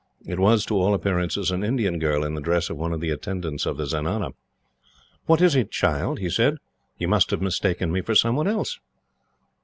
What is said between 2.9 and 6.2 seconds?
of the attendants of the zenana. "What is it, child?"